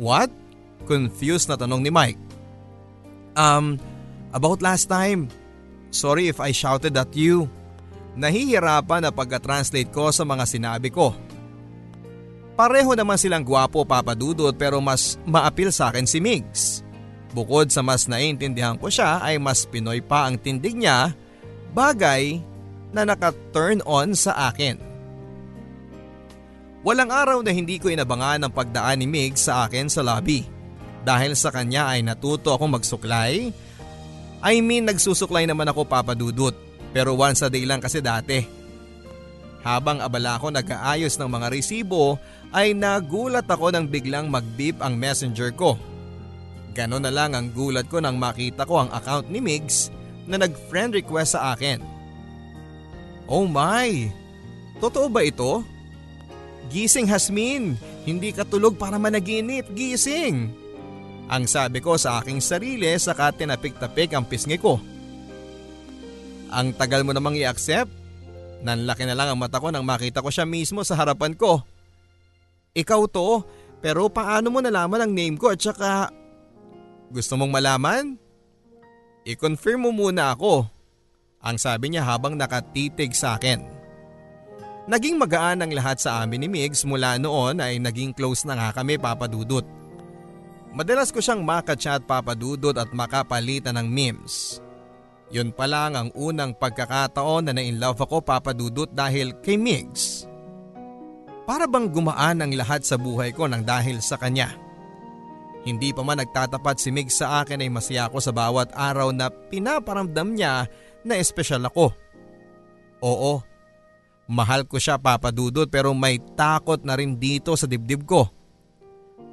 [0.02, 0.34] What?
[0.90, 2.22] Confused na tanong ni Mike.
[3.38, 3.78] Um,
[4.34, 5.30] about last time.
[5.90, 7.50] Sorry if I shouted at you.
[8.16, 11.12] Nahihirapan na pagka-translate ko sa mga sinabi ko.
[12.56, 16.80] Pareho naman silang gwapo papadudot pero mas maapil sa akin si Migs.
[17.36, 21.12] Bukod sa mas naiintindihan ko siya ay mas Pinoy pa ang tindig niya,
[21.76, 22.40] bagay
[22.96, 24.80] na naka-turn on sa akin.
[26.88, 30.48] Walang araw na hindi ko inabangan ang pagdaan ni Mig sa akin sa lobby.
[31.04, 33.52] Dahil sa kanya ay natuto ako magsuklay.
[34.40, 36.56] I mean nagsusuklay naman ako papadudot
[36.96, 38.40] pero once a day lang kasi dati.
[39.68, 42.16] Habang abala ko nag-aayos ng mga resibo
[42.56, 45.76] ay nagulat ako nang biglang mag-beep ang messenger ko.
[46.72, 49.92] Ganon na lang ang gulat ko nang makita ko ang account ni Migs
[50.24, 51.84] na nag-friend request sa akin.
[53.28, 54.08] Oh my!
[54.80, 55.68] Totoo ba ito?
[56.72, 57.76] Gising Hasmin,
[58.08, 60.48] hindi ka tulog para managinip, gising!
[61.28, 64.95] Ang sabi ko sa aking sarili saka tinapik-tapik ang pisngi ko.
[66.54, 67.90] Ang tagal mo namang i-accept?
[68.66, 71.62] Nanlaki na lang ang mata ko nang makita ko siya mismo sa harapan ko.
[72.76, 73.46] Ikaw to,
[73.80, 76.10] pero paano mo nalaman ang name ko at saka…
[77.14, 78.18] Gusto mong malaman?
[79.26, 80.66] I-confirm mo muna ako.
[81.46, 83.62] Ang sabi niya habang nakatitig sa akin.
[84.86, 88.82] Naging magaan ang lahat sa amin ni Migs mula noon ay naging close na nga
[88.82, 89.66] kami papadudot.
[90.74, 94.65] Madalas ko siyang makachat papadudot at makapalitan ng memes.
[95.36, 100.24] Yun pa lang ang unang pagkakataon na na-inlove ako papadudot dahil kay Migs.
[101.44, 104.56] Para bang gumaan ang lahat sa buhay ko nang dahil sa kanya.
[105.68, 109.28] Hindi pa man nagtatapat si Migs sa akin ay masaya ako sa bawat araw na
[109.28, 110.72] pinaparamdam niya
[111.04, 111.92] na espesyal ako.
[113.04, 113.44] Oo,
[114.32, 118.32] mahal ko siya papadudot pero may takot na rin dito sa dibdib ko.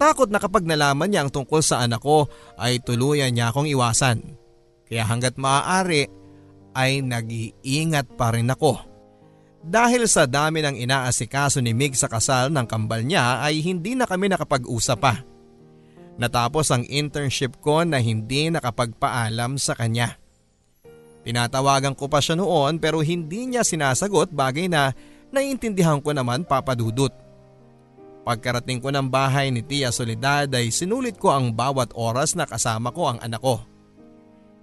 [0.02, 2.26] Takot na kapag nalaman niya ang tungkol sa anak ko
[2.58, 4.41] ay tuluyan niya akong iwasan.
[4.92, 6.04] Kaya hanggat maaari
[6.76, 8.76] ay nag-iingat pa rin ako.
[9.64, 14.04] Dahil sa dami ng inaasikaso ni Mig sa kasal ng kambal niya ay hindi na
[14.04, 15.24] kami nakapag-usap pa.
[16.20, 20.20] Natapos ang internship ko na hindi nakapagpaalam sa kanya.
[21.24, 24.92] Tinatawagan ko pa siya noon pero hindi niya sinasagot bagay na
[25.32, 27.16] naiintindihan ko naman papadudot.
[28.28, 32.92] Pagkarating ko ng bahay ni Tia Soledad ay sinulit ko ang bawat oras na kasama
[32.92, 33.71] ko ang anak ko.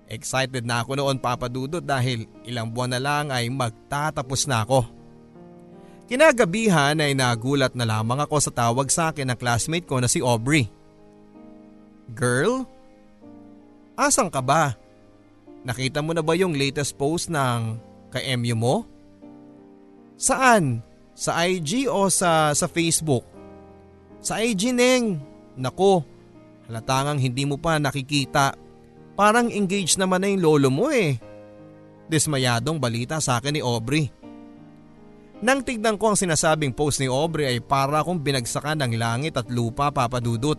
[0.09, 4.81] Excited na ako noon papadudot dahil ilang buwan na lang ay magtatapos na ako.
[6.09, 10.17] Kinagabihan ay nagulat na lamang ako sa tawag sa akin ng classmate ko na si
[10.25, 10.65] Aubrey.
[12.17, 12.65] Girl?
[13.93, 14.73] Asan ka ba?
[15.61, 17.77] Nakita mo na ba yung latest post ng
[18.09, 18.75] ka-MU mo?
[20.17, 20.81] Saan?
[21.13, 23.27] Sa IG o sa, sa Facebook?
[24.23, 25.19] Sa IG, Neng.
[25.59, 26.01] Nako,
[26.65, 28.55] halatangang hindi mo pa nakikita.
[29.19, 31.19] Parang engaged naman na yung lolo mo eh.
[32.07, 34.07] Dismayadong balita sa akin ni Aubrey.
[35.43, 39.51] Nang tignan ko ang sinasabing post ni Aubrey ay para akong binagsakan ng langit at
[39.51, 40.55] lupa papadudot.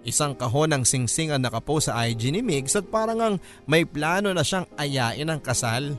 [0.00, 3.34] Isang kahon ng singsing ang nakapost sa IG ni Migs at parang ang
[3.68, 5.92] may plano na siyang ayain ang kasal.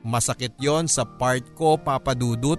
[0.00, 2.56] Masakit yon sa part ko papadudot.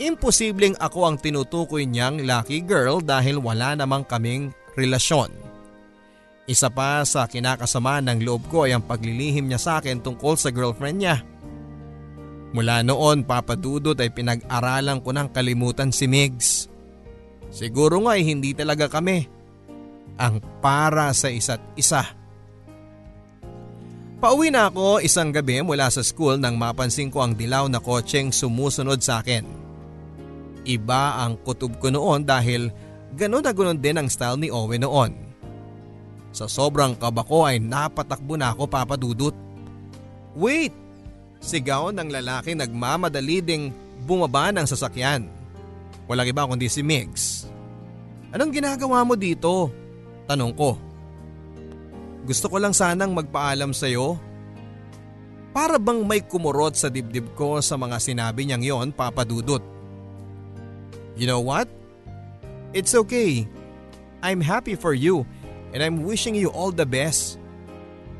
[0.00, 5.49] Imposibleng ako ang tinutukoy niyang lucky girl dahil wala namang kaming relasyon.
[6.50, 10.50] Isa pa sa kinakasama ng loob ko ay ang paglilihim niya sa akin tungkol sa
[10.50, 11.22] girlfriend niya.
[12.50, 16.66] Mula noon papadudot ay pinag-aralan ko ng kalimutan si Migs.
[17.54, 19.30] Siguro nga ay hindi talaga kami
[20.18, 22.02] ang para sa isa't isa.
[24.18, 28.34] Pauwi na ako isang gabi mula sa school nang mapansin ko ang dilaw na kotseng
[28.34, 29.46] sumusunod sa akin.
[30.66, 32.74] Iba ang kutob ko noon dahil
[33.14, 35.29] ganon na ganon din ang style ni Owen noon.
[36.30, 39.34] Sa sobrang kaba ko ay napatakbo na ako papadudot.
[40.38, 40.70] Wait!
[41.40, 43.74] Sigaw ng lalaki nagmamadali ding
[44.04, 45.26] bumaba ng sasakyan.
[46.06, 47.48] Walang iba kundi si Migs.
[48.30, 49.72] Anong ginagawa mo dito?
[50.30, 50.78] Tanong ko.
[52.28, 54.20] Gusto ko lang sanang magpaalam sa iyo.
[55.50, 59.64] Para bang may kumurot sa dibdib ko sa mga sinabi niyang yon, Papa Dudut.
[61.18, 61.66] You know what?
[62.70, 63.50] It's okay.
[64.22, 65.26] I'm happy for you
[65.70, 67.38] and I'm wishing you all the best.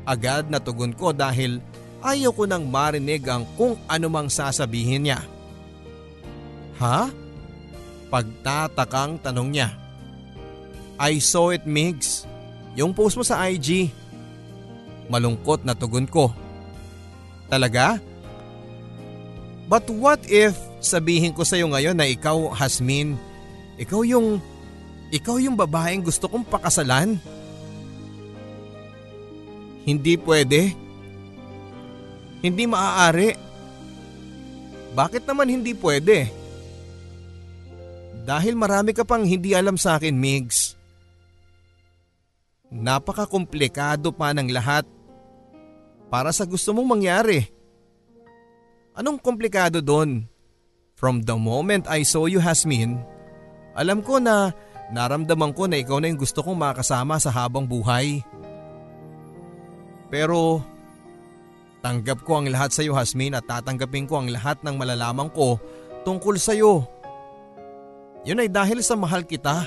[0.07, 1.61] Agad na tugon ko dahil
[2.01, 5.21] ayaw ko nang marinig ang kung anumang sasabihin niya.
[6.81, 7.13] Ha?
[8.09, 9.69] Pagtatakang tanong niya.
[10.97, 12.25] I saw it Migs.
[12.73, 13.93] Yung post mo sa IG.
[15.11, 16.33] Malungkot na tugon ko.
[17.51, 18.01] Talaga?
[19.71, 23.15] But what if sabihin ko sa iyo ngayon na ikaw, Hasmin,
[23.79, 24.41] ikaw yung,
[25.13, 27.15] ikaw yung babaeng gusto kong pakasalan?
[29.85, 30.73] Hindi pwede.
[32.41, 33.29] Hindi maaari.
[34.91, 36.27] Bakit naman hindi pwede?
[38.21, 40.77] Dahil marami ka pang hindi alam sa akin, Migs.
[42.71, 44.85] Napaka-komplikado pa ng lahat
[46.07, 47.47] para sa gusto mong mangyari.
[48.95, 50.27] Anong komplikado doon?
[50.95, 53.01] From the moment I saw you, Hasmin,
[53.73, 54.53] alam ko na
[54.93, 58.21] naramdaman ko na ikaw na yung gusto kong makasama sa habang buhay.
[60.11, 60.59] Pero
[61.79, 65.55] tanggap ko ang lahat sa iyo, Hasmin at tatanggapin ko ang lahat ng malalaman ko
[66.03, 66.83] tungkol sa iyo.
[68.27, 69.65] Yun ay dahil sa mahal kita.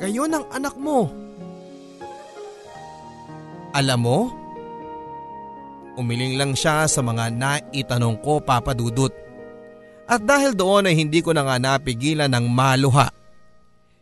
[0.00, 1.12] Kayo ng anak mo.
[3.76, 4.18] Alam mo?
[6.00, 9.12] Umiling lang siya sa mga naitanong ko papadudot.
[10.10, 13.12] At dahil doon ay hindi ko na nga napigilan ng maluha.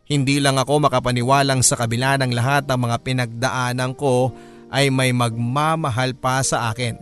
[0.09, 4.33] Hindi lang ako makapaniwalang sa kabila ng lahat ng mga pinagdaanan ko
[4.69, 6.97] ay may magmamahal pa sa akin.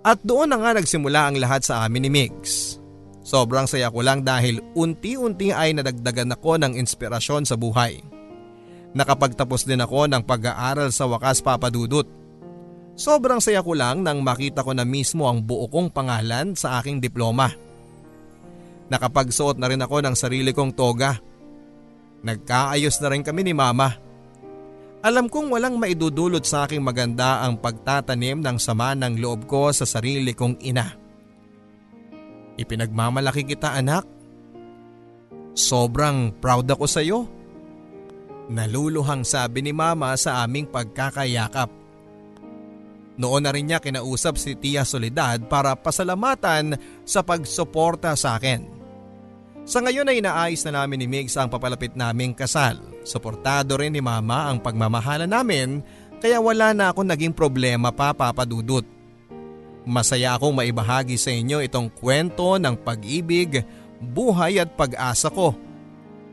[0.00, 2.80] At doon na nga nagsimula ang lahat sa amin ni Migs.
[3.20, 8.00] Sobrang saya ko lang dahil unti-unti ay nadagdagan ako ng inspirasyon sa buhay.
[8.96, 12.08] Nakapagtapos din ako ng pag-aaral sa wakas papadudot.
[12.98, 16.98] Sobrang saya ko lang nang makita ko na mismo ang buo kong pangalan sa aking
[16.98, 17.54] diploma.
[18.90, 21.14] Nakapagsuot na rin ako ng sarili kong toga.
[22.26, 23.94] Nagkaayos na rin kami ni mama.
[25.00, 29.88] Alam kong walang maidudulot sa aking maganda ang pagtatanim ng sama ng loob ko sa
[29.88, 30.92] sarili kong ina.
[32.60, 34.04] Ipinagmamalaki kita anak.
[35.56, 37.24] Sobrang proud ako sa iyo.
[38.52, 41.72] Naluluhang sabi ni mama sa aming pagkakayakap.
[43.16, 46.76] Noon na rin niya kinausap si Tia Soledad para pasalamatan
[47.08, 48.79] sa pagsuporta sa akin.
[49.64, 52.80] Sa ngayon ay inaayos na namin ni Migs ang papalapit naming kasal.
[53.06, 55.84] Suportado rin ni Mama ang pagmamahala namin
[56.20, 58.84] kaya wala na akong naging problema pa papadudot.
[59.86, 63.64] Masaya akong maibahagi sa inyo itong kwento ng pag-ibig,
[64.00, 65.56] buhay at pag-asa ko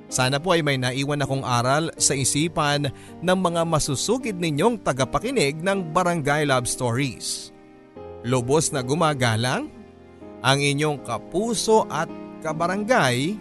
[0.07, 2.88] sana po ay may naiwan akong aral sa isipan
[3.19, 7.51] ng mga masusugid ninyong tagapakinig ng Barangay Love Stories.
[8.23, 9.67] Lubos na gumagalang
[10.39, 12.07] ang inyong kapuso at
[12.41, 13.38] kabarangay,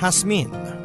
[0.00, 0.79] Hasmin.